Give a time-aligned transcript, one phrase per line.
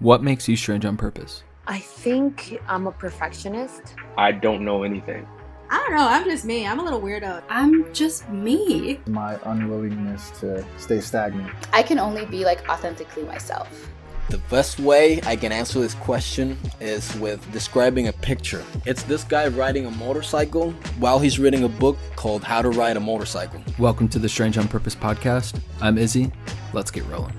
[0.00, 1.42] What makes you strange on purpose?
[1.66, 3.96] I think I'm a perfectionist.
[4.16, 5.26] I don't know anything.
[5.70, 6.06] I don't know.
[6.06, 6.68] I'm just me.
[6.68, 7.42] I'm a little weirdo.
[7.48, 9.00] I'm just me.
[9.08, 11.50] My unwillingness to stay stagnant.
[11.72, 13.90] I can only be like authentically myself.
[14.30, 18.64] The best way I can answer this question is with describing a picture.
[18.86, 20.70] It's this guy riding a motorcycle
[21.00, 23.60] while he's reading a book called How to Ride a Motorcycle.
[23.80, 25.60] Welcome to the Strange on Purpose podcast.
[25.80, 26.30] I'm Izzy.
[26.72, 27.34] Let's get rolling.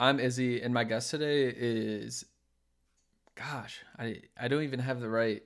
[0.00, 2.24] I'm Izzy, and my guest today is,
[3.34, 5.42] gosh, I I don't even have the right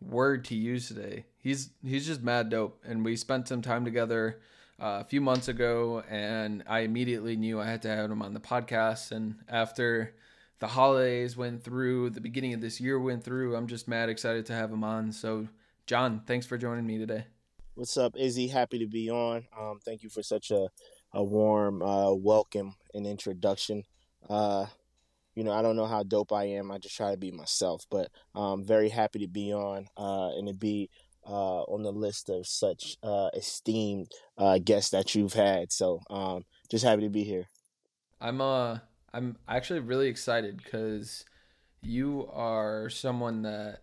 [0.00, 1.24] word to use today.
[1.38, 4.40] He's he's just mad dope, and we spent some time together
[4.80, 8.32] uh, a few months ago, and I immediately knew I had to have him on
[8.32, 9.10] the podcast.
[9.10, 10.14] And after
[10.60, 14.46] the holidays went through, the beginning of this year went through, I'm just mad excited
[14.46, 15.10] to have him on.
[15.10, 15.48] So,
[15.86, 17.24] John, thanks for joining me today.
[17.74, 18.48] What's up, Izzy?
[18.48, 19.46] Happy to be on.
[19.58, 20.68] Um, thank you for such a
[21.12, 23.84] a warm uh, welcome and introduction.
[24.28, 24.66] Uh,
[25.34, 26.70] you know, I don't know how dope I am.
[26.70, 30.48] I just try to be myself, but I'm very happy to be on uh, and
[30.48, 30.90] to be
[31.26, 35.72] uh, on the list of such uh, esteemed uh, guests that you've had.
[35.72, 37.48] So um, just happy to be here.
[38.20, 38.78] I'm uh
[39.14, 41.24] I'm actually really excited because
[41.80, 43.82] you are someone that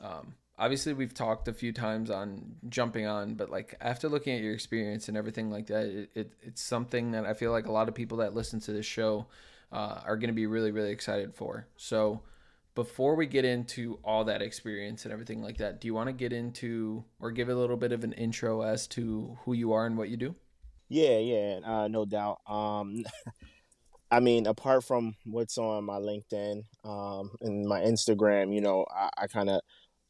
[0.00, 4.42] um, obviously we've talked a few times on jumping on but like after looking at
[4.42, 7.72] your experience and everything like that it, it it's something that i feel like a
[7.72, 9.26] lot of people that listen to this show
[9.72, 11.66] uh, are going to be really really excited for.
[11.76, 12.22] So
[12.74, 16.12] before we get into all that experience and everything like that do you want to
[16.12, 19.86] get into or give a little bit of an intro as to who you are
[19.86, 20.34] and what you do?
[20.88, 22.40] Yeah yeah uh, no doubt.
[22.46, 23.04] Um
[24.10, 29.10] I mean, apart from what's on my LinkedIn um, and my Instagram, you know, I,
[29.18, 29.60] I kind of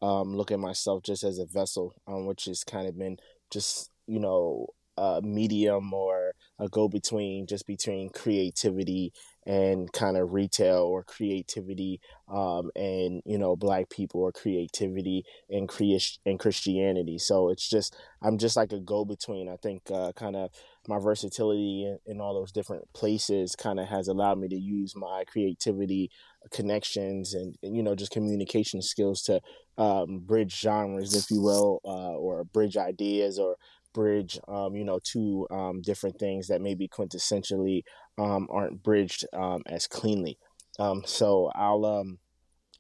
[0.03, 3.17] um, look at myself just as a vessel, um, which has kind of been
[3.51, 9.13] just you know a medium or a go between, just between creativity
[9.47, 15.69] and kind of retail or creativity um, and you know black people or creativity and
[15.69, 17.19] Christ- and Christianity.
[17.19, 19.49] So it's just I'm just like a go between.
[19.49, 20.51] I think uh, kind of
[20.89, 24.97] my versatility in, in all those different places kind of has allowed me to use
[24.97, 26.11] my creativity
[26.51, 29.41] connections and, and, you know just communication skills to
[29.77, 33.57] um, bridge genres if you will uh, or bridge ideas or
[33.93, 37.83] bridge um, you know two um, different things that maybe quintessentially
[38.19, 40.39] um, aren't bridged um, as cleanly.
[40.79, 42.19] Um, so i'll um,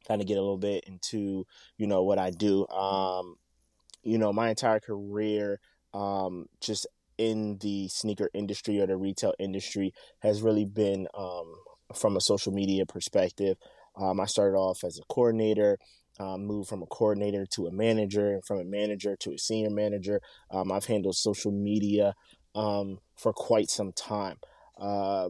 [0.07, 1.45] kind of get a little bit into
[1.77, 2.67] you know what i do.
[4.03, 5.61] You know my entire career
[6.61, 6.87] just
[7.19, 11.07] in the sneaker industry or the retail industry has really been
[11.95, 13.57] from a social media perspective.
[13.97, 15.79] Um, I started off as a coordinator,
[16.21, 19.71] um, moved from a coordinator to a manager, and from a manager to a senior
[19.71, 20.21] manager.
[20.51, 22.15] Um, I've handled social media
[22.55, 24.37] um, for quite some time.
[24.81, 25.29] Uh,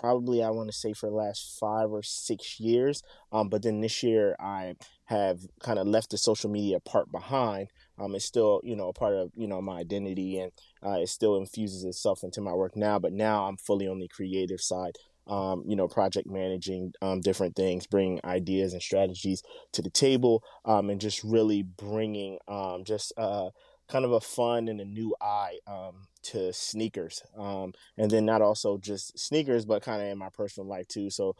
[0.00, 3.02] probably I want to say for the last five or six years.
[3.30, 4.74] Um, but then this year I
[5.06, 7.68] have kind of left the social media part behind.
[7.98, 10.52] Um, it's still, you know, a part of, you know, my identity and
[10.84, 12.98] uh, it still infuses itself into my work now.
[12.98, 14.96] But now I'm fully on the creative side
[15.28, 19.42] um, you know, project managing um, different things, bringing ideas and strategies
[19.72, 23.50] to the table, um, and just really bringing um, just uh,
[23.88, 27.22] kind of a fun and a new eye um, to sneakers.
[27.36, 31.10] Um, and then not also just sneakers, but kind of in my personal life too.
[31.10, 31.34] So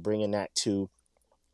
[0.00, 0.88] bringing that to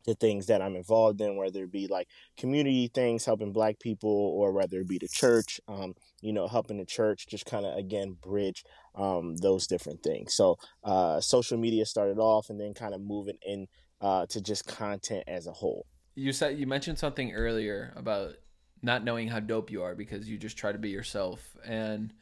[0.05, 2.07] the things that I'm involved in, whether it be like
[2.37, 6.77] community things, helping Black people, or whether it be the church, um, you know, helping
[6.77, 8.63] the church, just kind of again bridge
[8.95, 10.33] um, those different things.
[10.35, 13.67] So uh, social media started off, and then kind of moving in
[14.01, 15.85] uh, to just content as a whole.
[16.15, 18.35] You said you mentioned something earlier about
[18.81, 22.13] not knowing how dope you are because you just try to be yourself, and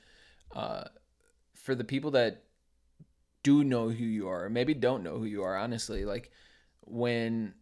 [0.55, 0.85] uh,
[1.53, 2.43] for the people that
[3.43, 6.31] do know who you are, or maybe don't know who you are, honestly, like
[6.81, 7.53] when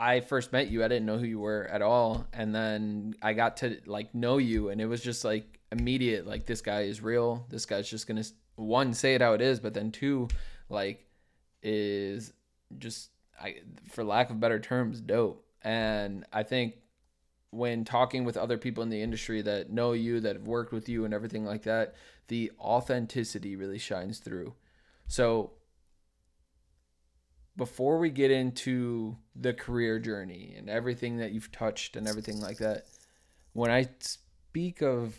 [0.00, 3.34] I first met you, I didn't know who you were at all, and then I
[3.34, 6.26] got to like know you, and it was just like immediate.
[6.26, 7.44] Like this guy is real.
[7.50, 8.24] This guy's just gonna
[8.56, 10.28] one say it how it is, but then two,
[10.70, 11.06] like,
[11.62, 12.32] is
[12.78, 13.56] just I,
[13.90, 15.44] for lack of better terms, dope.
[15.62, 16.76] And I think
[17.50, 20.88] when talking with other people in the industry that know you, that have worked with
[20.88, 21.94] you, and everything like that,
[22.28, 24.54] the authenticity really shines through.
[25.08, 25.50] So
[27.56, 32.58] before we get into the career journey and everything that you've touched and everything like
[32.58, 32.86] that,
[33.52, 35.16] when I speak of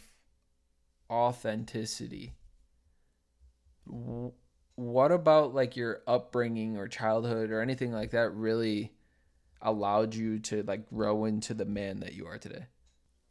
[1.10, 2.33] authenticity,
[3.86, 8.94] what about like your upbringing or childhood or anything like that really
[9.62, 12.66] allowed you to like grow into the man that you are today?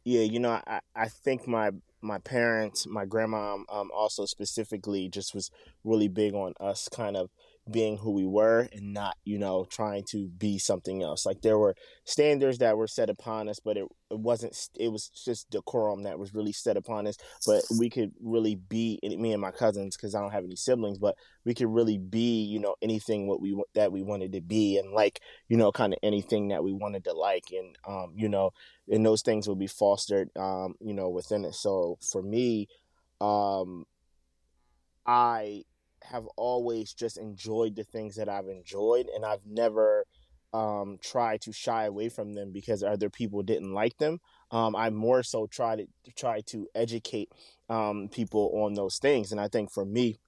[0.03, 1.71] Yeah, you know, I, I think my
[2.01, 5.51] my parents, my grandma, um, also specifically, just was
[5.83, 7.29] really big on us kind of
[7.69, 11.25] being who we were and not, you know, trying to be something else.
[11.25, 11.75] Like there were
[12.05, 16.17] standards that were set upon us, but it, it wasn't, it was just decorum that
[16.17, 17.17] was really set upon us.
[17.45, 20.97] But we could really be, me and my cousins, because I don't have any siblings,
[20.97, 21.15] but
[21.45, 24.91] we could really be, you know, anything what we, that we wanted to be and
[24.91, 27.45] like, you know, kind of anything that we wanted to like.
[27.51, 28.51] And, um, you know,
[28.89, 31.53] and those things will be fostered, um, you know, within it.
[31.53, 32.67] So for me,
[33.21, 33.85] um,
[35.05, 35.63] I
[36.03, 40.05] have always just enjoyed the things that I've enjoyed, and I've never
[40.53, 44.19] um, tried to shy away from them because other people didn't like them.
[44.51, 47.31] Um, I more so try to try to educate
[47.69, 50.19] um, people on those things, and I think for me,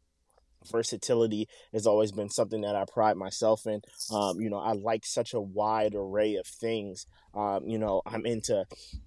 [0.72, 3.82] versatility has always been something that I pride myself in.
[4.12, 7.06] Um, you know, I like such a wide array of things.
[7.34, 8.66] Um, you know, I'm into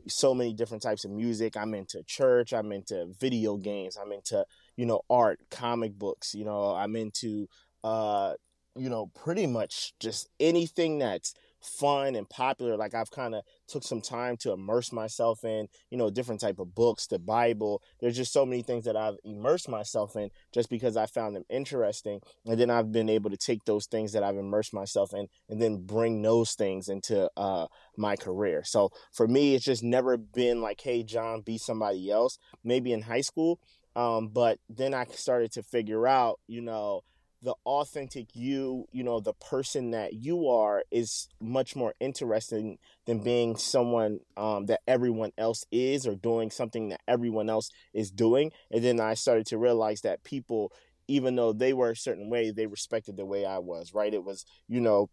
[0.09, 1.57] so many different types of music.
[1.57, 2.53] I'm into church.
[2.53, 3.97] I'm into video games.
[3.97, 4.45] I'm into,
[4.76, 6.34] you know, art, comic books.
[6.34, 7.49] You know, I'm into,
[7.84, 8.34] uh,
[8.76, 11.34] you know, pretty much just anything that's
[11.67, 15.99] fun and popular like i've kind of took some time to immerse myself in you
[15.99, 19.69] know different type of books the bible there's just so many things that i've immersed
[19.69, 23.64] myself in just because i found them interesting and then i've been able to take
[23.64, 28.14] those things that i've immersed myself in and then bring those things into uh, my
[28.17, 32.93] career so for me it's just never been like hey john be somebody else maybe
[32.93, 33.58] in high school
[33.97, 37.03] um, but then i started to figure out you know
[37.43, 43.21] the authentic you, you know, the person that you are is much more interesting than
[43.23, 48.51] being someone um, that everyone else is or doing something that everyone else is doing.
[48.73, 50.73] And then I started to realize that people,
[51.09, 54.13] even though they were a certain way, they respected the way I was, right?
[54.13, 55.09] It was, you know,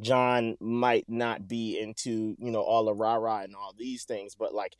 [0.00, 4.34] John might not be into, you know, all the rah rah and all these things,
[4.34, 4.74] but like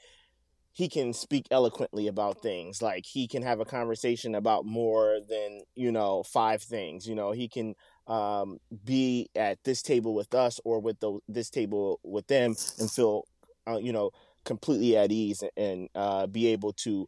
[0.73, 5.61] he can speak eloquently about things like he can have a conversation about more than
[5.75, 7.75] you know five things you know he can
[8.07, 12.91] um, be at this table with us or with the, this table with them and
[12.91, 13.25] feel
[13.69, 14.11] uh, you know
[14.45, 17.07] completely at ease and uh, be able to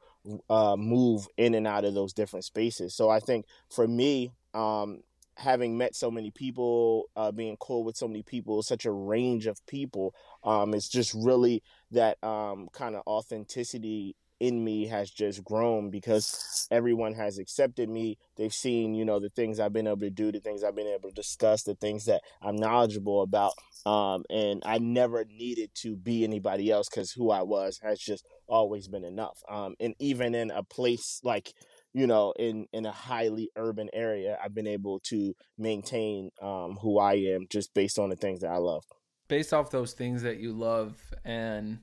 [0.50, 2.94] uh, move in and out of those different spaces.
[2.94, 5.02] So i think for me um,
[5.36, 9.46] having met so many people, uh, being cool with so many people, such a range
[9.46, 10.14] of people,
[10.44, 16.66] um, it's just really that um, kind of authenticity in me has just grown because
[16.72, 18.18] everyone has accepted me.
[18.36, 20.88] They've seen, you know, the things I've been able to do, the things I've been
[20.88, 23.52] able to discuss, the things that I'm knowledgeable about.
[23.86, 28.26] Um, and I never needed to be anybody else because who I was has just
[28.48, 29.38] always been enough.
[29.48, 31.54] Um, and even in a place like,
[31.94, 36.98] you know, in in a highly urban area, I've been able to maintain um, who
[36.98, 38.84] I am just based on the things that I love.
[39.28, 41.78] Based off those things that you love and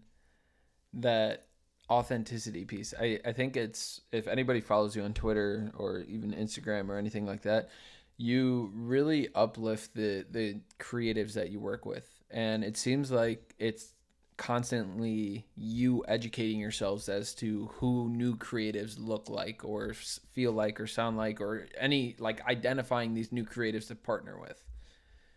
[0.93, 1.45] that
[1.89, 6.89] authenticity piece, I, I think it's if anybody follows you on Twitter or even Instagram
[6.89, 7.69] or anything like that,
[8.17, 13.93] you really uplift the the creatives that you work with, and it seems like it's
[14.39, 20.87] constantly you educating yourselves as to who new creatives look like or feel like or
[20.87, 24.63] sound like or any like identifying these new creatives to partner with.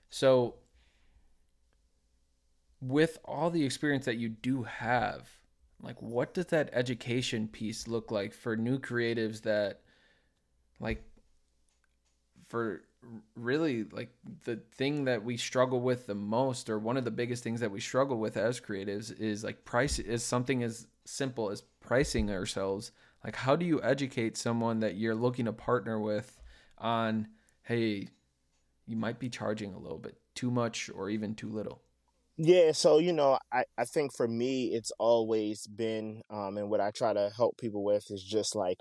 [0.08, 0.54] So
[2.80, 5.28] with all the experience that you do have,
[5.82, 9.80] like what does that education piece look like for new creatives that
[10.78, 11.02] like
[12.52, 12.82] for
[13.34, 14.10] really like
[14.44, 17.70] the thing that we struggle with the most or one of the biggest things that
[17.70, 22.92] we struggle with as creatives is like price is something as simple as pricing ourselves.
[23.24, 26.38] Like how do you educate someone that you're looking to partner with
[26.76, 27.26] on
[27.62, 28.08] hey
[28.86, 31.80] you might be charging a little bit too much or even too little?
[32.36, 36.80] Yeah, so you know, I, I think for me, it's always been, um, and what
[36.80, 38.78] I try to help people with is just like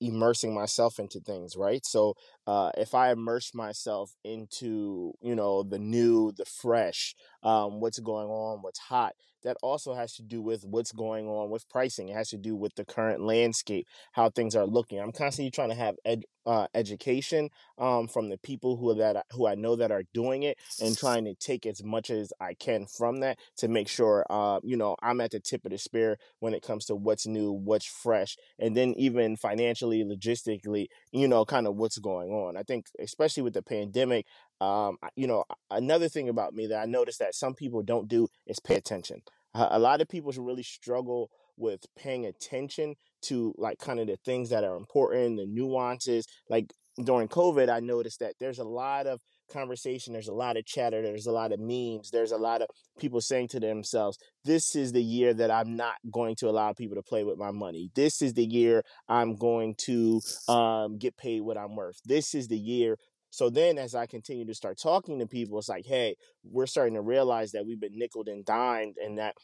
[0.00, 1.84] immersing myself into things, right?
[1.84, 2.14] So
[2.46, 8.28] uh, if I immerse myself into, you know, the new, the fresh, um, what's going
[8.28, 12.08] on, what's hot, that also has to do with what's going on with pricing.
[12.08, 15.00] It has to do with the current landscape, how things are looking.
[15.00, 19.46] I'm constantly trying to have ed, uh, education um, from the people who that who
[19.46, 22.86] I know that are doing it, and trying to take as much as I can
[22.86, 26.18] from that to make sure, uh, you know, I'm at the tip of the spear
[26.40, 31.44] when it comes to what's new, what's fresh, and then even financially, logistically, you know,
[31.44, 32.56] kind of what's going on.
[32.56, 34.26] I think, especially with the pandemic,
[34.60, 38.28] um, you know, another thing about me that I noticed that some people don't do
[38.46, 39.22] is pay attention.
[39.54, 44.50] a lot of people really struggle with paying attention to like kind of the things
[44.50, 46.26] that are important, the nuances.
[46.48, 46.72] Like
[47.04, 51.02] during COVID, I noticed that there's a lot of conversation, there's a lot of chatter,
[51.02, 54.92] there's a lot of memes, there's a lot of people saying to themselves, This is
[54.92, 57.90] the year that I'm not going to allow people to play with my money.
[57.94, 62.00] This is the year I'm going to um, get paid what I'm worth.
[62.04, 62.96] This is the year
[63.30, 66.94] So then, as I continue to start talking to people, it's like, hey, we're starting
[66.94, 69.36] to realize that we've been nickel and dimed, and that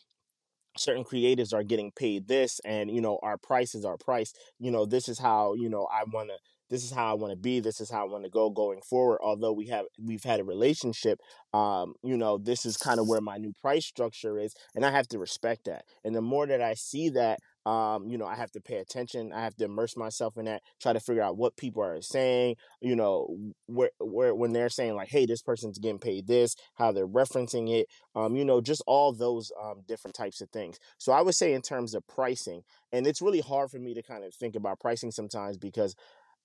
[0.78, 4.32] certain creatives are getting paid this and you know our price is our price.
[4.58, 6.36] You know this is how you know i want to
[6.68, 7.60] this is how i want to be.
[7.60, 9.20] This is how i want to go going forward.
[9.22, 11.18] Although we have we've had a relationship
[11.54, 14.90] um you know this is kind of where my new price structure is and i
[14.90, 15.84] have to respect that.
[16.04, 19.32] And the more that i see that um, you know, I have to pay attention.
[19.32, 22.54] I have to immerse myself in that, try to figure out what people are saying,
[22.80, 26.92] you know, where, where, when they're saying like, Hey, this person's getting paid this, how
[26.92, 30.78] they're referencing it, um, you know, just all those, um, different types of things.
[30.98, 34.02] So I would say in terms of pricing, and it's really hard for me to
[34.02, 35.96] kind of think about pricing sometimes because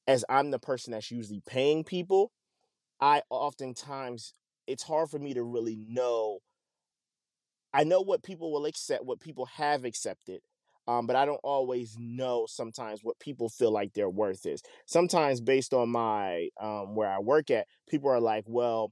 [0.07, 2.31] as I'm the person that's usually paying people,
[2.99, 4.33] I oftentimes,
[4.65, 6.39] it's hard for me to really know
[7.73, 10.41] I know what people will accept, what people have accepted,
[10.87, 14.61] um, but I don't always know sometimes what people feel like their worth is.
[14.85, 18.91] Sometimes, based on my um, where I work at, people are like, "Well,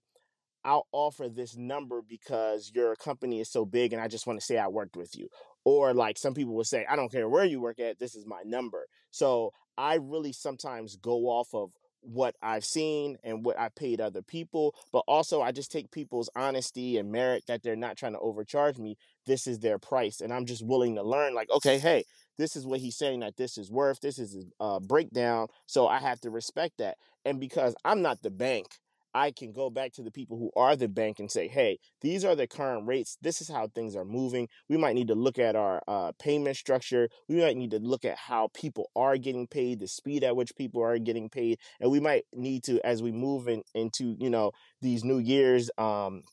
[0.63, 4.45] I'll offer this number because your company is so big, and I just want to
[4.45, 5.29] say I worked with you."
[5.65, 8.25] Or like some people will say, "I don't care where you work at, this is
[8.25, 13.69] my number." So I really sometimes go off of what I've seen and what I
[13.69, 17.97] paid other people, but also I just take people's honesty and merit that they're not
[17.97, 18.97] trying to overcharge me.
[19.25, 21.33] This is their price, and I'm just willing to learn.
[21.35, 22.05] Like, okay, hey,
[22.37, 23.99] this is what he's saying that this is worth.
[23.99, 26.97] This is a uh, breakdown, so I have to respect that.
[27.25, 28.67] And because I'm not the bank,
[29.13, 32.23] I can go back to the people who are the bank and say, hey, these
[32.23, 33.17] are the current rates.
[33.21, 34.47] This is how things are moving.
[34.69, 37.09] We might need to look at our uh, payment structure.
[37.27, 40.55] We might need to look at how people are getting paid, the speed at which
[40.55, 41.59] people are getting paid.
[41.79, 44.51] And we might need to, as we move in, into, you know,
[44.81, 46.23] these new years, um,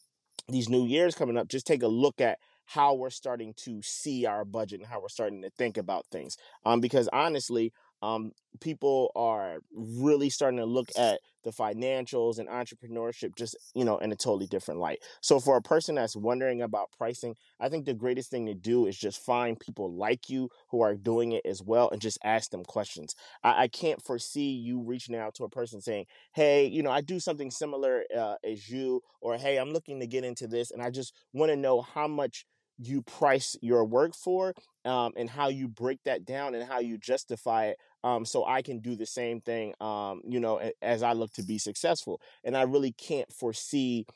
[0.48, 4.26] these new years coming up, just take a look at how we're starting to see
[4.26, 6.36] our budget and how we're starting to think about things.
[6.64, 13.34] Um, because honestly, um, people are really starting to look at the financials and entrepreneurship
[13.36, 14.98] just you know in a totally different light.
[15.22, 18.86] So for a person that's wondering about pricing i think the greatest thing to do
[18.86, 22.50] is just find people like you who are doing it as well and just ask
[22.50, 23.14] them questions.
[23.42, 27.00] I, I can't foresee you reaching out to a person saying hey you know i
[27.00, 30.82] do something similar uh, as you or hey i'm looking to get into this and
[30.82, 32.44] i just want to know how much
[32.78, 36.98] you price your work for um, and how you break that down and how you
[36.98, 41.12] justify it um, so i can do the same thing um, you know as i
[41.12, 44.06] look to be successful and i really can't foresee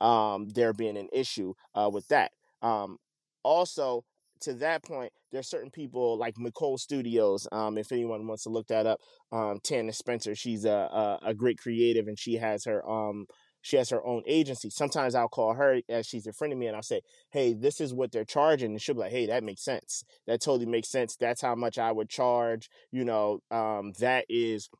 [0.00, 2.98] um, there being an issue uh, with that um,
[3.42, 4.04] also
[4.40, 7.46] to that point, there's certain people like Nicole Studios.
[7.52, 9.00] Um, if anyone wants to look that up,
[9.32, 13.26] um, Tana Spencer, she's a, a, a great creative, and she has her um
[13.62, 14.70] she has her own agency.
[14.70, 17.80] Sometimes I'll call her as she's a friend of me and I'll say, Hey, this
[17.80, 18.72] is what they're charging.
[18.72, 20.04] And she'll be like, Hey, that makes sense.
[20.26, 21.16] That totally makes sense.
[21.16, 22.70] That's how much I would charge.
[22.90, 24.70] You know, um, that is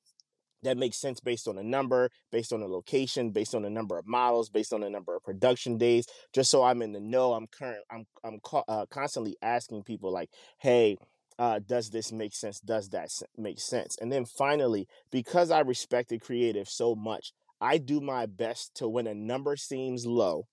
[0.62, 3.98] that makes sense based on a number, based on the location, based on the number
[3.98, 6.06] of models, based on the number of production days.
[6.32, 7.84] Just so I'm in the know, I'm current.
[7.90, 10.96] I'm I'm uh, constantly asking people like, "Hey,
[11.38, 12.60] uh, does this make sense?
[12.60, 17.78] Does that make sense?" And then finally, because I respect the creative so much, I
[17.78, 20.46] do my best to when a number seems low,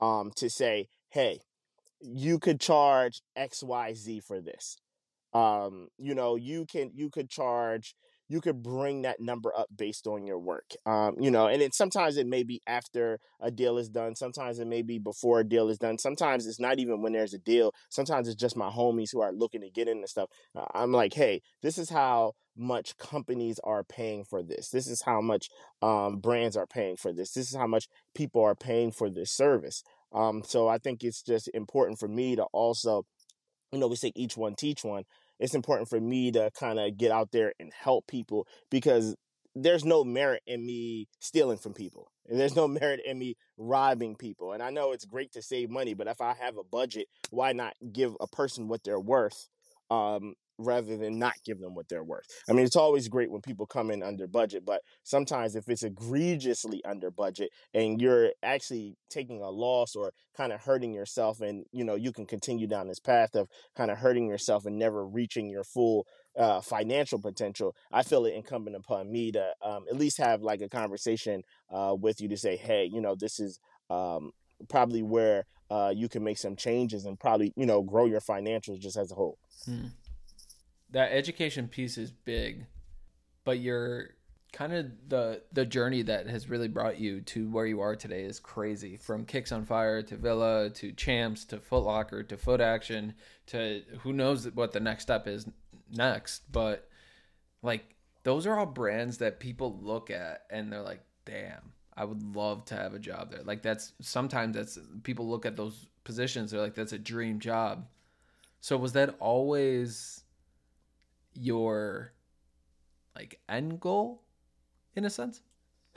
[0.00, 1.40] um, to say, hey,
[2.00, 4.76] you could charge XYZ for this.
[5.32, 7.94] Um, you know, you can you could charge
[8.32, 10.64] you could bring that number up based on your work.
[10.86, 14.16] Um, you know, and it sometimes it may be after a deal is done.
[14.16, 15.98] Sometimes it may be before a deal is done.
[15.98, 17.74] Sometimes it's not even when there's a deal.
[17.90, 20.30] Sometimes it's just my homies who are looking to get into stuff.
[20.56, 24.68] Uh, I'm like, hey, this is how much companies are paying for this.
[24.68, 25.48] This is how much
[25.80, 27.32] um, brands are paying for this.
[27.32, 29.82] This is how much people are paying for this service.
[30.12, 33.06] Um, so I think it's just important for me to also,
[33.72, 35.04] you know, we say each one teach one
[35.42, 39.16] it's important for me to kind of get out there and help people because
[39.56, 42.12] there's no merit in me stealing from people.
[42.28, 44.52] And there's no merit in me robbing people.
[44.52, 47.52] And I know it's great to save money, but if I have a budget, why
[47.52, 49.48] not give a person what they're worth?
[49.90, 52.26] Um, rather than not give them what they're worth.
[52.48, 55.82] I mean, it's always great when people come in under budget, but sometimes if it's
[55.82, 61.64] egregiously under budget and you're actually taking a loss or kind of hurting yourself and,
[61.72, 65.06] you know, you can continue down this path of kind of hurting yourself and never
[65.06, 66.06] reaching your full
[66.36, 70.60] uh, financial potential, I feel it incumbent upon me to um, at least have like
[70.62, 74.32] a conversation uh, with you to say, hey, you know, this is um,
[74.68, 78.80] probably where uh, you can make some changes and probably, you know, grow your financials
[78.80, 79.38] just as a whole.
[79.64, 79.88] Hmm
[80.92, 82.66] that education piece is big,
[83.44, 84.10] but you're
[84.52, 88.22] kind of the the journey that has really brought you to where you are today
[88.22, 88.96] is crazy.
[88.96, 93.14] From Kicks on Fire to Villa to Champs to Foot Locker to Foot Action
[93.46, 95.46] to who knows what the next step is
[95.90, 96.88] next, but
[97.62, 97.94] like
[98.24, 102.64] those are all brands that people look at and they're like damn, I would love
[102.66, 103.42] to have a job there.
[103.42, 107.86] Like that's sometimes that's people look at those positions, they're like, that's a dream job.
[108.60, 110.21] So was that always
[111.34, 112.12] your
[113.14, 114.22] like end goal
[114.94, 115.42] in a sense?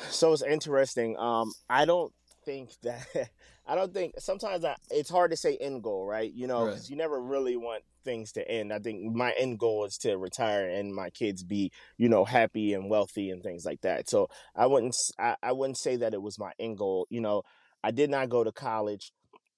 [0.09, 1.17] So it's interesting.
[1.17, 2.11] Um, I don't
[2.43, 3.05] think that
[3.67, 6.31] I don't think sometimes I, it's hard to say end goal, right?
[6.33, 6.89] You know, Right.
[6.89, 8.71] you never really want things to end.
[8.71, 12.73] I think my end goal is to retire and my kids be, you know, happy
[12.73, 14.09] and wealthy and things like that.
[14.09, 17.07] So I wouldn't I, I wouldn't say that it was my end goal.
[17.09, 17.43] You know,
[17.83, 19.11] I did not go to college.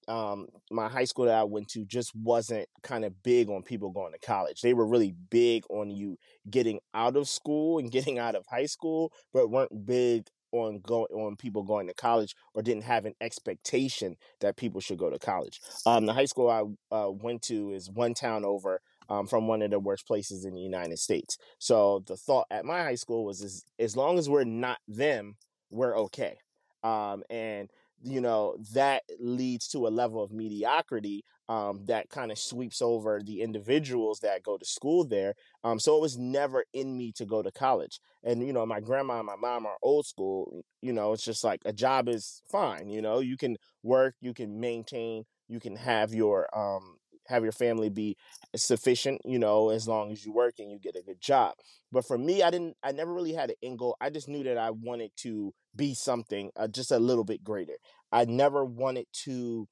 [0.08, 3.90] Um, my high school that I went to just wasn't kind of big on people
[3.90, 4.62] going to college.
[4.62, 6.16] They were really big on you
[6.50, 11.04] getting out of school and getting out of high school, but weren't big on go
[11.12, 15.18] on people going to college or didn't have an expectation that people should go to
[15.18, 15.60] college.
[15.86, 19.62] Um, the high school I uh, went to is one town over um, from one
[19.62, 21.38] of the worst places in the United States.
[21.58, 25.36] So the thought at my high school was as, as long as we're not them,
[25.70, 26.38] we're okay.
[26.82, 27.70] Um, and
[28.02, 33.20] you know that leads to a level of mediocrity um, that kind of sweeps over
[33.24, 35.34] the individuals that go to school there.
[35.64, 38.00] Um, so it was never in me to go to college.
[38.22, 40.62] And you know, my grandma and my mom are old school.
[40.82, 42.88] You know, it's just like a job is fine.
[42.90, 46.97] You know, you can work, you can maintain, you can have your um
[47.28, 48.16] have your family be
[48.56, 49.20] sufficient.
[49.24, 51.54] You know, as long as you work and you get a good job.
[51.92, 52.76] But for me, I didn't.
[52.82, 53.96] I never really had an end goal.
[54.00, 57.76] I just knew that I wanted to be something uh, just a little bit greater.
[58.12, 59.68] I never wanted to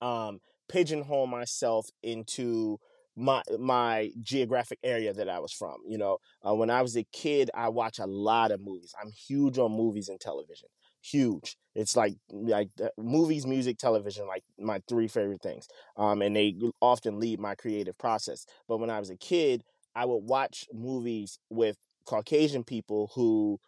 [0.00, 2.78] um, pigeonhole myself into
[3.16, 5.76] my my geographic area that I was from.
[5.86, 8.94] You know, uh, when I was a kid, I watched a lot of movies.
[9.02, 10.68] I'm huge on movies and television.
[11.02, 11.56] Huge.
[11.74, 15.68] It's like like movies, music, television, like my three favorite things.
[15.96, 18.44] Um, and they often lead my creative process.
[18.66, 19.62] But when I was a kid,
[19.94, 21.76] I would watch movies with
[22.06, 23.60] Caucasian people who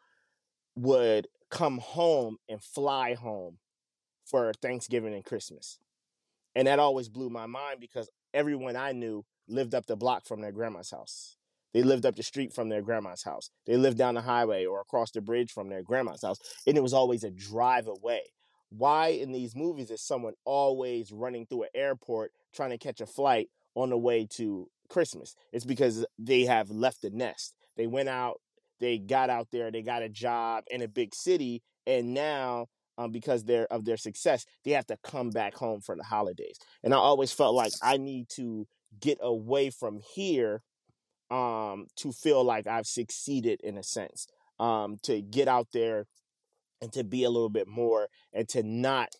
[0.77, 3.59] would come home and fly home
[4.27, 5.79] for Thanksgiving and Christmas.
[6.57, 10.43] And that always blew my mind because everyone I knew lived up the block from
[10.43, 11.38] their grandma's house.
[11.75, 13.51] They lived up the street from their grandma's house.
[13.67, 16.39] They lived down the highway or across the bridge from their grandma's house.
[16.67, 18.23] And it was always a drive away.
[18.71, 23.07] Why in these movies is someone always running through an airport trying to catch a
[23.07, 25.35] flight on the way to Christmas?
[25.53, 27.55] It's because they have left the nest.
[27.77, 28.41] They went out,
[28.81, 32.67] they got out there, they got a job in a big city, and now
[32.99, 36.59] um, because they're of their success, they have to come back home for the holidays.
[36.83, 38.67] And I always felt like I need to
[39.01, 40.63] get away from here
[41.31, 44.27] um, to feel like I've succeeded in a sense.
[44.59, 46.07] Um, to get out there
[46.83, 49.15] and to be a little bit more and to not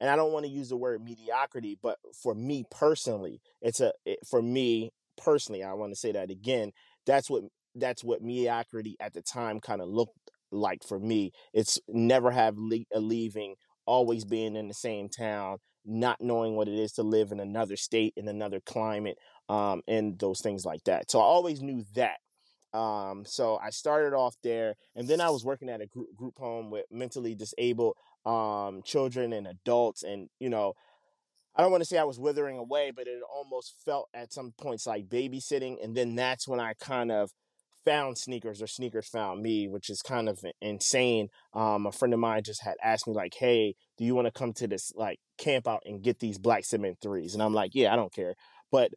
[0.00, 3.92] and I don't want to use the word mediocrity, but for me personally, it's a
[4.04, 6.72] it, for me personally, I want to say that again.
[7.06, 7.44] That's what
[7.74, 11.32] that's what mediocrity at the time kind of looked like for me.
[11.52, 13.54] It's never have le- a leaving,
[13.86, 17.76] always being in the same town, not knowing what it is to live in another
[17.76, 21.10] state in another climate, um, and those things like that.
[21.10, 22.18] So I always knew that.
[22.74, 26.38] Um, so I started off there, and then I was working at a group, group
[26.38, 30.74] home with mentally disabled um, children and adults, and you know,
[31.56, 34.52] I don't want to say I was withering away, but it almost felt at some
[34.60, 37.30] points like babysitting, and then that's when I kind of
[37.84, 41.28] found sneakers or sneakers found me, which is kind of insane.
[41.54, 44.30] Um, a friend of mine just had asked me like, "Hey, do you want to
[44.32, 47.32] come to this like camp out and get these black cement threes?
[47.32, 48.34] And I'm like, "Yeah, I don't care,"
[48.70, 48.90] but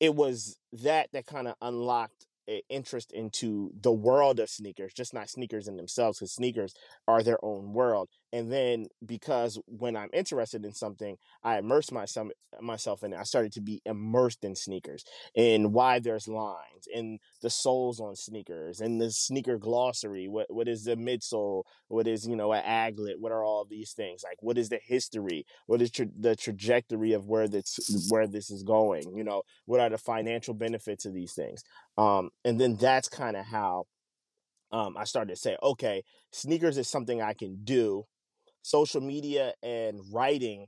[0.00, 2.26] it was that that kind of unlocked
[2.68, 6.74] interest into the world of sneakers, just not sneakers in themselves, because sneakers
[7.08, 8.08] are their own world.
[8.34, 13.16] And then because when I'm interested in something, I immerse myself myself in it.
[13.16, 15.04] I started to be immersed in sneakers
[15.36, 20.26] and why there's lines and the soles on sneakers and the sneaker glossary.
[20.26, 21.62] What what is the midsole?
[21.86, 23.20] What is you know an aglet?
[23.20, 24.24] What are all these things?
[24.24, 25.46] Like what is the history?
[25.66, 29.16] What is tra- the trajectory of where this where this is going?
[29.16, 31.62] You know what are the financial benefits of these things?
[31.96, 33.84] Um, and then that's kind of how
[34.72, 38.06] um, I started to say, okay, sneakers is something I can do.
[38.64, 40.66] Social media and writing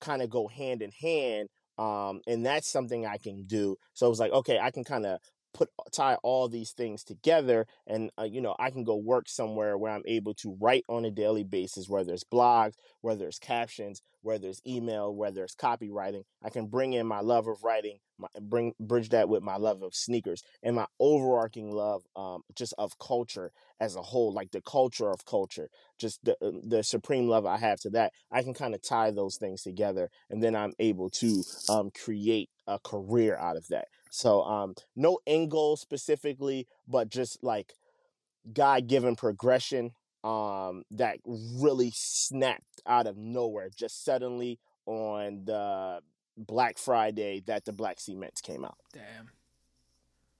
[0.00, 1.48] kind of go hand in hand,
[1.78, 3.76] um, and that's something I can do.
[3.94, 5.18] So it was like, okay, I can kind of
[5.54, 9.78] put tie all these things together, and uh, you know, I can go work somewhere
[9.78, 14.02] where I'm able to write on a daily basis, whether it's blogs, whether it's captions,
[14.22, 16.24] whether it's email, whether it's copywriting.
[16.42, 19.82] I can bring in my love of writing, my, bring bridge that with my love
[19.82, 24.62] of sneakers and my overarching love, um, just of culture as a whole, like the
[24.62, 28.12] culture of culture, just the uh, the supreme love I have to that.
[28.32, 32.50] I can kind of tie those things together, and then I'm able to um, create
[32.66, 33.86] a career out of that.
[34.14, 37.74] So, um, no end goal specifically, but just like
[38.52, 39.90] God given progression
[40.22, 45.98] um, that really snapped out of nowhere, just suddenly on the
[46.36, 48.78] Black Friday that the Black Cements came out.
[48.92, 49.30] Damn.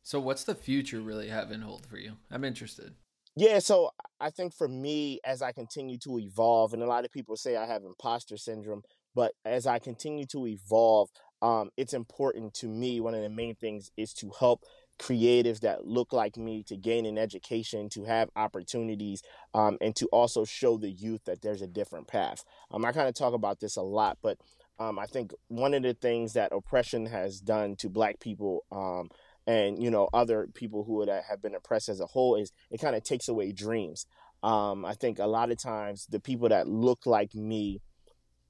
[0.05, 2.13] So what's the future really have in hold for you?
[2.31, 2.95] I'm interested.
[3.35, 7.11] Yeah, so I think for me, as I continue to evolve, and a lot of
[7.11, 8.83] people say I have imposter syndrome,
[9.17, 11.11] but as I continue to evolve,
[11.45, 13.01] um, it's important to me.
[13.01, 14.65] One of the main things is to help
[14.99, 20.07] creatives that look like me to gain an education, to have opportunities, um, and to
[20.07, 22.45] also show the youth that there's a different path.
[22.71, 24.39] Um, I kind of talk about this a lot, but
[24.79, 29.11] um, I think one of the things that oppression has done to Black people um,
[29.47, 32.97] and you know other people who have been oppressed as a whole is it kind
[32.97, 34.07] of takes away dreams.
[34.43, 37.83] Um, I think a lot of times the people that look like me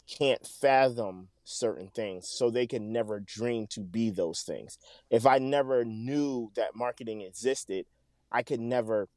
[0.07, 4.79] can't fathom certain things, so they can never dream to be those things.
[5.11, 7.87] If I never knew that marketing existed,
[8.33, 9.09] I could never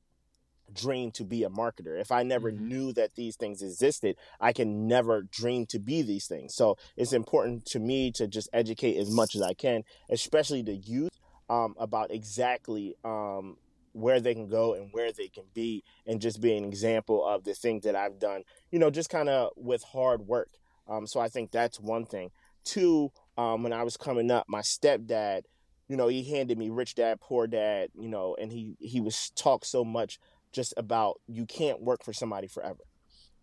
[0.74, 2.00] dream to be a marketer.
[2.00, 2.68] If I never mm-hmm.
[2.68, 6.54] knew that these things existed, I can never dream to be these things.
[6.56, 10.76] So it's important to me to just educate as much as I can, especially the
[10.76, 11.18] youth,
[11.50, 13.58] um, about exactly um,
[13.94, 17.46] where they can go and where they can be, and just be an example of
[17.46, 20.50] the things that I've done, you know, just kind of with hard work.
[20.90, 22.32] Um, so I think that's one thing.
[22.64, 25.44] Two, um, when I was coming up, my stepdad,
[25.88, 29.32] you know, he handed me Rich Dad Poor Dad, you know, and he he was
[29.36, 30.20] talked so much
[30.52, 32.84] just about you can't work for somebody forever.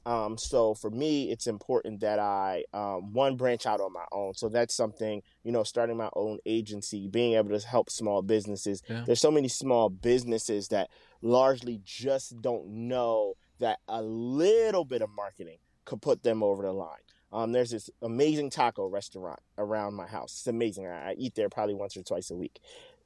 [0.06, 4.34] Um, so for me, it's important that I um, one branch out on my own.
[4.34, 8.82] So that's something you know, starting my own agency, being able to help small businesses.
[8.88, 9.04] Yeah.
[9.06, 10.90] There's so many small businesses that
[11.22, 16.72] largely just don't know that a little bit of marketing could put them over the
[16.72, 16.98] line.
[17.34, 20.32] Um, there's this amazing taco restaurant around my house.
[20.38, 20.86] It's amazing.
[20.86, 22.60] I, I, eat there probably once or twice a week.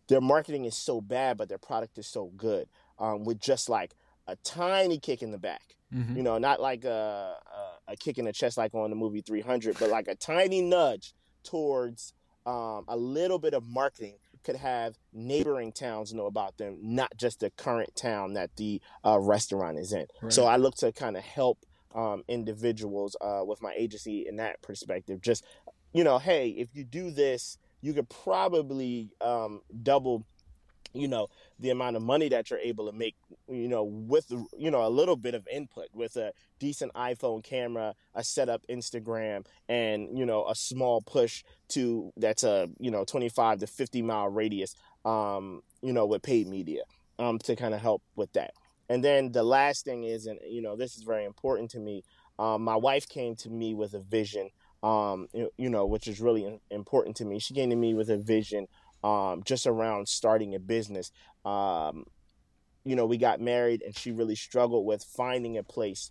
[0.09, 2.69] Their marketing is so bad, but their product is so good.
[2.99, 3.95] Um, with just like
[4.27, 6.15] a tiny kick in the back, mm-hmm.
[6.15, 7.37] you know, not like a,
[7.89, 10.61] a, a, kick in the chest like on the movie 300, but like a tiny
[10.61, 12.13] nudge towards
[12.45, 17.41] um, a little bit of marketing could have neighboring towns know about them, not just
[17.41, 20.07] the current town that the uh, restaurant is in.
[20.23, 20.33] Right.
[20.33, 21.59] So I look to kind of help
[21.95, 25.21] um, individuals uh, with my agency in that perspective.
[25.21, 25.45] Just,
[25.93, 30.25] you know, hey, if you do this, you could probably um, double
[30.95, 33.15] you know the amount of money that you're able to make
[33.49, 37.95] you know with you know a little bit of input with a decent iphone camera
[38.15, 43.61] a setup instagram and you know a small push to that's a you know 25
[43.61, 44.75] to 50 mile radius
[45.05, 46.83] um you know with paid media
[47.19, 48.53] um to kind of help with that
[48.89, 52.05] and then the last thing is, and you know, this is very important to me.
[52.39, 54.51] Um, my wife came to me with a vision,
[54.83, 57.39] um, you, you, know, which is really important to me.
[57.39, 58.69] She came to me with a vision
[59.03, 61.11] um, just around starting a business.
[61.45, 62.05] Um,
[62.85, 66.11] you know, we got married, and she really struggled with finding a place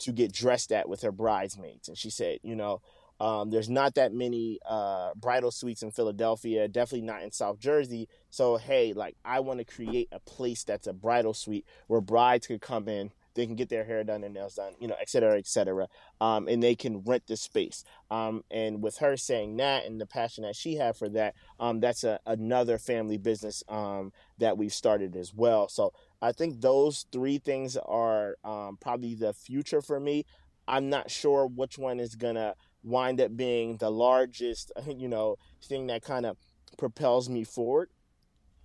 [0.00, 1.88] to get dressed at with her bridesmaids.
[1.88, 2.80] And she said, you know,
[3.20, 8.08] um, there's not that many uh, bridal suites in Philadelphia, definitely not in South Jersey.
[8.30, 12.46] So, hey, like, I want to create a place that's a bridal suite where brides
[12.46, 15.08] could come in, they can get their hair done their nails done, you know, et
[15.08, 15.86] cetera, et cetera.
[16.20, 17.84] Um, and they can rent the space.
[18.10, 21.78] Um, and with her saying that and the passion that she had for that, um,
[21.78, 25.68] that's a, another family business um, that we've started as well.
[25.68, 30.24] So I think those three things are um, probably the future for me.
[30.66, 35.36] I'm not sure which one is going to wind up being the largest, you know,
[35.62, 36.36] thing that kind of
[36.76, 37.90] propels me forward.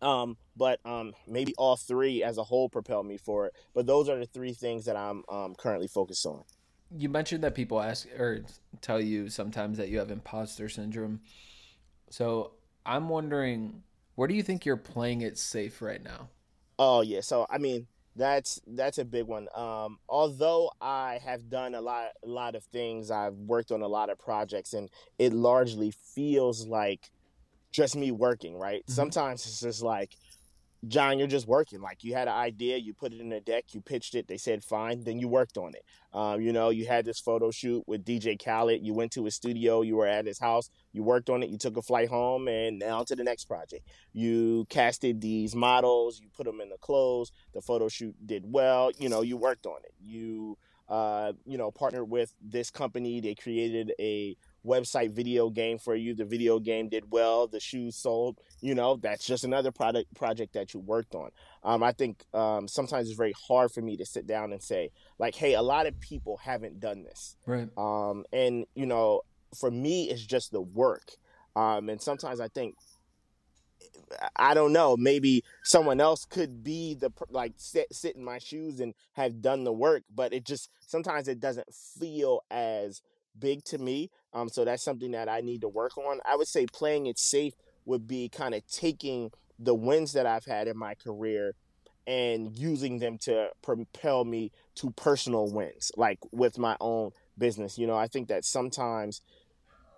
[0.01, 3.51] Um, but um, maybe all three as a whole propel me forward.
[3.73, 6.43] But those are the three things that I'm um, currently focused on.
[6.95, 8.43] You mentioned that people ask or
[8.81, 11.21] tell you sometimes that you have imposter syndrome.
[12.09, 12.51] So
[12.85, 13.81] I'm wondering,
[14.15, 16.29] where do you think you're playing it safe right now?
[16.77, 19.47] Oh yeah, so I mean, that's that's a big one.
[19.55, 23.87] Um, although I have done a lot a lot of things, I've worked on a
[23.87, 27.11] lot of projects, and it largely feels like
[27.71, 28.57] just me working.
[28.57, 28.81] Right?
[28.83, 28.93] Mm-hmm.
[28.93, 30.11] Sometimes it's just like
[30.87, 31.81] John, you're just working.
[31.81, 34.37] Like you had an idea, you put it in a deck, you pitched it, they
[34.37, 35.85] said fine, then you worked on it.
[36.13, 38.85] Um, you know, you had this photo shoot with DJ Khaled.
[38.85, 41.57] You went to his studio, you were at his house, you worked on it, you
[41.57, 43.87] took a flight home, and now to the next project.
[44.11, 47.31] You casted these models, you put them in the clothes.
[47.53, 48.91] The photo shoot did well.
[48.97, 49.93] You know, you worked on it.
[50.01, 50.57] You,
[50.89, 53.21] uh, you know, partnered with this company.
[53.21, 54.35] They created a
[54.65, 56.13] website video game for you.
[56.13, 57.47] The video game did well.
[57.47, 58.39] The shoes sold.
[58.61, 61.29] You know, that's just another product project that you worked on.
[61.63, 64.91] Um, I think um, sometimes it's very hard for me to sit down and say,
[65.19, 67.35] like, hey, a lot of people haven't done this.
[67.45, 67.69] Right.
[67.77, 69.21] Um, and you know,
[69.57, 71.11] for me, it's just the work.
[71.55, 72.75] Um, and sometimes I think
[74.35, 74.95] I don't know.
[74.97, 79.63] Maybe someone else could be the like sit sit in my shoes and have done
[79.63, 83.01] the work, but it just sometimes it doesn't feel as
[83.37, 84.09] big to me.
[84.33, 86.19] Um, so that's something that I need to work on.
[86.25, 87.53] I would say playing it safe
[87.85, 91.55] would be kind of taking the wins that I've had in my career
[92.05, 97.77] and using them to propel me to personal wins, like with my own business.
[97.77, 99.21] You know, I think that sometimes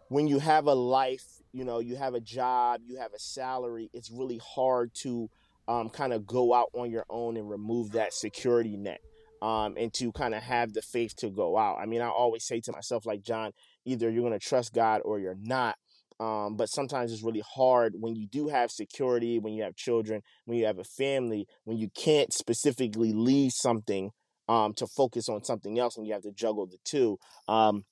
[0.10, 3.90] when you have a life, you know, you have a job, you have a salary,
[3.94, 5.30] it's really hard to
[5.68, 9.02] um, kind of go out on your own and remove that security net
[9.46, 11.78] um, and to kind of have the faith to go out.
[11.80, 13.52] I mean, I always say to myself, like, John,
[13.86, 15.76] either you're going to trust God or you're not.
[16.20, 20.24] Um, but sometimes it's really hard when you do have security, when you have children,
[20.46, 24.10] when you have a family, when you can't specifically leave something
[24.50, 27.20] um, to focus on something else and you have to juggle the two.
[27.48, 27.86] Um,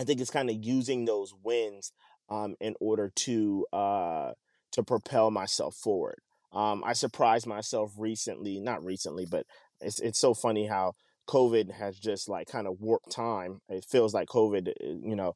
[0.00, 1.90] I think it's kind of using those wins
[2.28, 4.32] um, in order to uh,
[4.72, 6.20] to propel myself forward.
[6.54, 9.44] Um, I surprised myself recently, not recently, but
[9.84, 10.92] it's it's so funny how
[11.28, 13.60] COVID has just like kind of warped time.
[13.68, 15.34] It feels like COVID, uh, you know,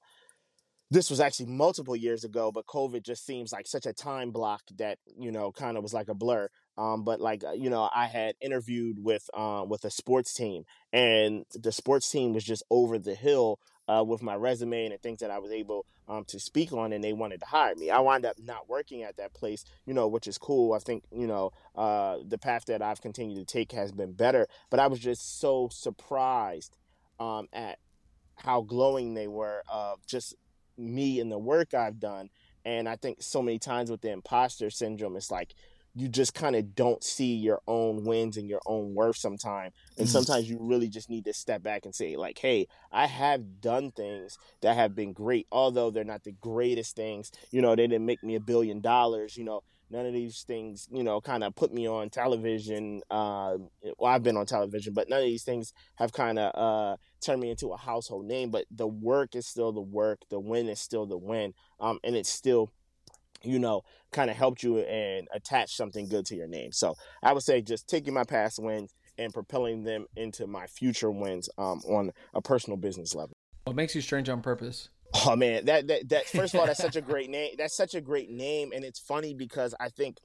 [0.90, 4.62] this was actually multiple years ago, but COVID just seems like such a time block
[4.78, 6.48] that you know kind of was like a blur.
[6.76, 10.64] Um, but like uh, you know, I had interviewed with um, with a sports team,
[10.92, 13.58] and the sports team was just over the hill
[13.88, 16.92] uh, with my resume and the things that I was able um, to speak on,
[16.92, 17.90] and they wanted to hire me.
[17.90, 20.74] I wound up not working at that place, you know, which is cool.
[20.74, 24.46] I think you know uh, the path that I've continued to take has been better,
[24.70, 26.77] but I was just so surprised
[27.18, 27.79] um, at
[28.37, 30.35] how glowing they were of just
[30.77, 32.31] me and the work I've done.
[32.64, 35.55] And I think so many times with the imposter syndrome, it's like
[35.98, 39.74] you just kind of don't see your own wins and your own worth sometimes.
[39.98, 40.11] And mm.
[40.11, 43.90] sometimes you really just need to step back and say, like, hey, I have done
[43.90, 47.32] things that have been great, although they're not the greatest things.
[47.50, 49.62] You know, they didn't make me a billion dollars, you know.
[49.90, 53.00] None of these things, you know, kind of put me on television.
[53.11, 53.56] Uh,
[53.98, 57.40] well, I've been on television, but none of these things have kind of uh, turned
[57.40, 58.50] me into a household name.
[58.50, 60.20] But the work is still the work.
[60.28, 61.54] The win is still the win.
[61.80, 62.70] Um, and it's still
[63.42, 66.72] you know, kind of helped you and attach something good to your name.
[66.72, 71.11] So I would say just taking my past wins and propelling them into my future
[71.11, 73.37] wins um, on a personal business level.
[73.64, 74.88] What makes you strange on purpose?
[75.27, 77.55] Oh man, that that that first of all, that's such a great name.
[77.59, 80.18] That's such a great name, and it's funny because I think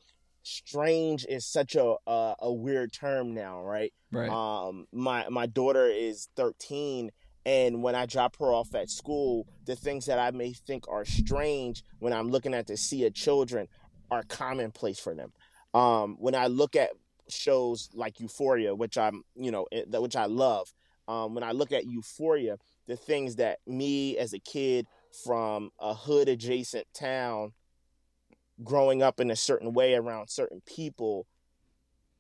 [0.44, 3.94] strange is such a a, a weird term now, right?
[4.12, 4.30] Right.
[4.30, 7.12] Um, my my daughter is thirteen,
[7.46, 11.06] and when I drop her off at school, the things that I may think are
[11.06, 13.68] strange when I'm looking at the sea of children
[14.12, 15.34] are commonplace for them.
[15.74, 16.92] Um, when I look at
[17.28, 20.74] shows like Euphoria, which I'm, you know, which I love,
[21.08, 24.88] um, when I look at Euphoria, the things that me as a kid
[25.26, 27.54] from a hood adjacent town,
[28.64, 31.28] growing up in a certain way around certain people,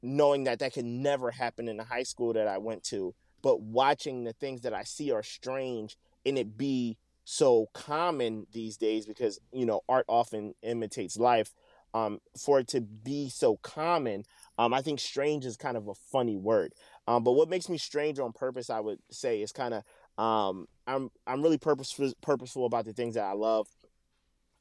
[0.01, 3.62] knowing that that could never happen in the high school that I went to, but
[3.62, 9.06] watching the things that I see are strange and it be so common these days
[9.06, 11.53] because you know art often imitates life
[11.93, 14.23] um, for it to be so common
[14.58, 16.73] um, i think strange is kind of a funny word.
[17.08, 19.84] Um, but what makes me strange on purpose i would say is kind of
[20.23, 23.67] um, i'm i'm really purposeful purposeful about the things that i love.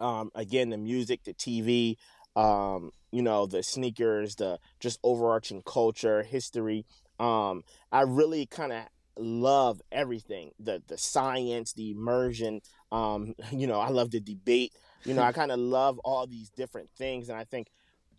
[0.00, 1.96] Um, again the music the tv
[2.34, 6.86] um, you know the sneakers the just overarching culture history
[7.18, 8.84] um, I really kind of
[9.18, 12.60] love everything the the science, the immersion.
[12.90, 14.72] Um, you know, I love the debate.
[15.04, 17.68] You know, I kind of love all these different things, and I think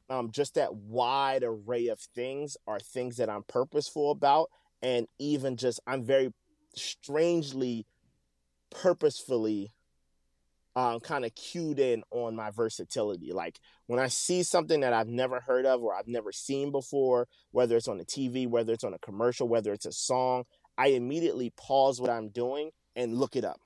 [0.09, 4.49] um, just that wide array of things are things that I'm purposeful about,
[4.81, 6.31] and even just I'm very
[6.75, 7.85] strangely
[8.69, 9.71] purposefully
[10.75, 13.31] um, kind of cued in on my versatility.
[13.31, 17.27] Like when I see something that I've never heard of or I've never seen before,
[17.51, 20.45] whether it's on the TV, whether it's on a commercial, whether it's a song,
[20.77, 23.59] I immediately pause what I'm doing and look it up.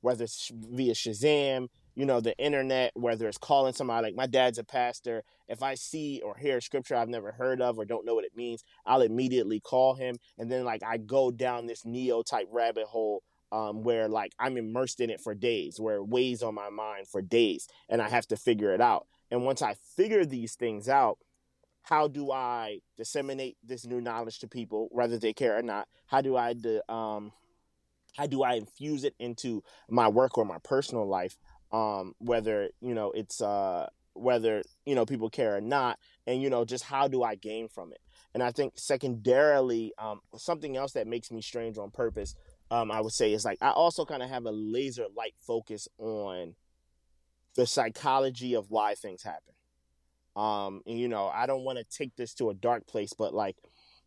[0.00, 4.58] Whether it's via Shazam, you know, the internet, whether it's calling somebody, like my dad's
[4.58, 5.24] a pastor.
[5.48, 8.26] If I see or hear a scripture I've never heard of or don't know what
[8.26, 10.18] it means, I'll immediately call him.
[10.38, 13.22] And then, like, I go down this Neo type rabbit hole
[13.56, 17.08] um, where like I'm immersed in it for days, where it weighs on my mind
[17.08, 19.06] for days, and I have to figure it out.
[19.30, 21.18] And once I figure these things out,
[21.82, 25.88] how do I disseminate this new knowledge to people, whether they care or not?
[26.06, 26.54] How do I
[26.90, 27.32] um,
[28.14, 31.38] how do I infuse it into my work or my personal life?
[31.72, 36.50] Um, whether you know it's uh, whether you know people care or not, and you
[36.50, 38.00] know just how do I gain from it?
[38.34, 42.34] And I think secondarily, um, something else that makes me strange on purpose
[42.70, 45.88] um, I would say is like I also kind of have a laser light focus
[45.98, 46.54] on
[47.56, 49.54] the psychology of why things happen.
[50.36, 53.32] Um, and, you know, I don't want to take this to a dark place, but
[53.32, 53.56] like,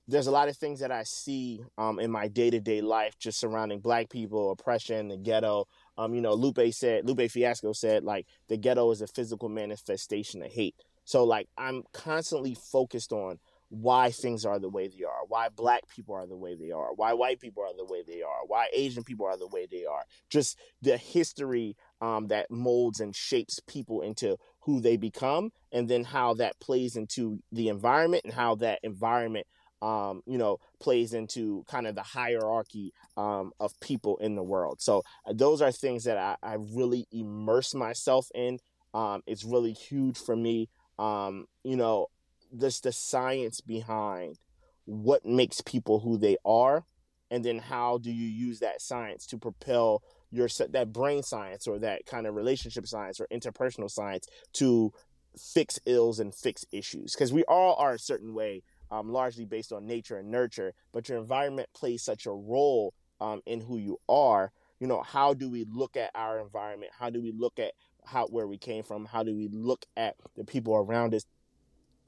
[0.07, 3.17] there's a lot of things that I see um, in my day to day life
[3.19, 5.65] just surrounding Black people, oppression, the ghetto.
[5.97, 10.41] Um, you know, Lupe said, Lupe Fiasco said, like, the ghetto is a physical manifestation
[10.41, 10.75] of hate.
[11.03, 13.39] So, like, I'm constantly focused on
[13.69, 16.93] why things are the way they are, why black people are the way they are,
[16.95, 19.85] why white people are the way they are, why Asian people are the way they
[19.85, 20.03] are.
[20.29, 26.03] Just the history um, that molds and shapes people into who they become, and then
[26.03, 29.47] how that plays into the environment and how that environment.
[29.81, 34.81] Um, you know, plays into kind of the hierarchy um, of people in the world.
[34.81, 38.59] So uh, those are things that I, I really immerse myself in.
[38.93, 40.67] Um, it's really huge for me.
[40.97, 42.07] Um, you know,
[42.57, 44.37] just the science behind
[44.85, 46.85] what makes people who they are
[47.31, 51.79] and then how do you use that science to propel your that brain science or
[51.79, 54.91] that kind of relationship science or interpersonal science to
[55.37, 57.13] fix ills and fix issues?
[57.13, 61.07] Because we all are a certain way um, largely based on nature and nurture but
[61.07, 64.51] your environment plays such a role um, in who you are.
[64.79, 66.93] You know how do we look at our environment?
[66.97, 67.73] How do we look at
[68.05, 69.05] how where we came from?
[69.05, 71.25] How do we look at the people around us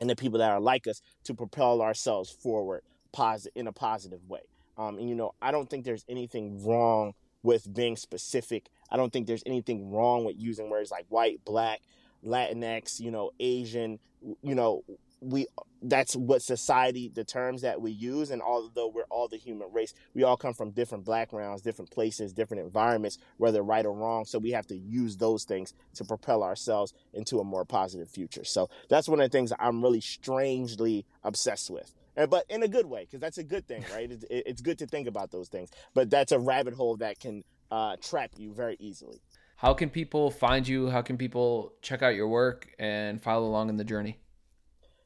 [0.02, 2.82] and the people that are like us to propel ourselves forward
[3.14, 4.42] positive in a positive way.
[4.78, 8.70] Um, and you know, I don't think there's anything wrong with being specific.
[8.90, 11.82] I don't think there's anything wrong with using words like white, black,
[12.26, 14.00] Latinx, you know, Asian,
[14.42, 14.84] you know,
[15.22, 15.46] we
[15.84, 19.94] that's what society the terms that we use and although we're all the human race
[20.14, 24.26] we all come from different backgrounds different places different environments whether right or wrong.
[24.26, 28.44] So we have to use those things to propel ourselves into a more positive future.
[28.44, 31.94] So that's one of the things i'm really strangely obsessed with.
[32.16, 34.12] But in a good way because that's a good thing right?
[34.12, 35.70] It's, it's good to think about those things.
[35.94, 39.22] But that's a rabbit hole that can uh, trap you very easily.
[39.56, 40.90] How can people find you?
[40.90, 44.18] How can people check out your work and follow along in the journey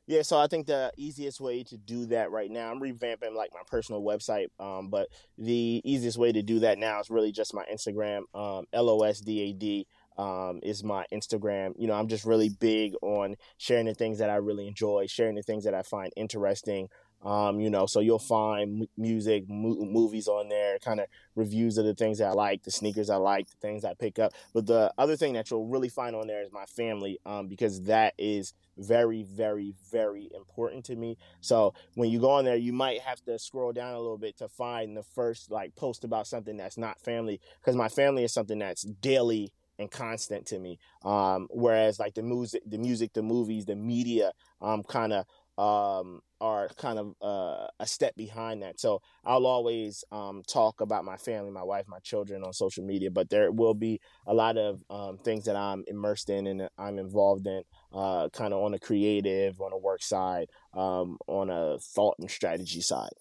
[0.08, 3.52] yeah, so I think the easiest way to do that right now, I'm revamping like
[3.54, 7.54] my personal website, um, but the easiest way to do that now is really just
[7.54, 9.86] my Instagram, um, LOSDAD
[10.18, 11.74] um, is my Instagram.
[11.78, 15.36] You know, I'm just really big on sharing the things that I really enjoy, sharing
[15.36, 16.89] the things that I find interesting.
[17.25, 21.77] Um, you know, so you'll find m- music, mo- movies on there, kind of reviews
[21.79, 24.33] of the things that I like, the sneakers I like, the things I pick up.
[24.53, 27.81] But the other thing that you'll really find on there is my family, um, because
[27.83, 31.17] that is very, very, very important to me.
[31.41, 34.38] So when you go on there, you might have to scroll down a little bit
[34.38, 38.33] to find the first like post about something that's not family, because my family is
[38.33, 40.79] something that's daily and constant to me.
[41.03, 45.25] Um, whereas like the music, the music, the movies, the media, um, kind of
[45.58, 48.80] um, are kind of uh, a step behind that.
[48.80, 53.10] So I'll always um, talk about my family, my wife, my children on social media,
[53.10, 57.00] but there will be a lot of um, things that I'm immersed in and I'm
[57.00, 57.63] involved in,
[57.94, 62.30] uh, kind of on a creative, on a work side, um, on a thought and
[62.30, 63.13] strategy side.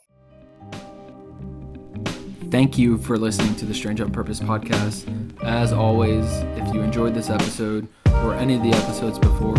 [2.50, 5.08] Thank you for listening to the Strange on Purpose podcast.
[5.42, 6.24] As always,
[6.56, 9.56] if you enjoyed this episode or any of the episodes before,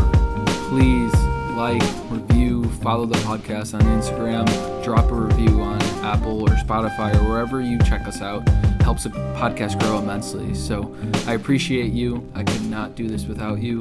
[0.69, 1.13] please
[1.55, 4.45] like, review, follow the podcast on Instagram,
[4.83, 8.47] drop a review on Apple or Spotify or wherever you check us out.
[8.81, 10.53] Helps the podcast grow immensely.
[10.53, 12.29] So I appreciate you.
[12.35, 13.79] I could not do this without you.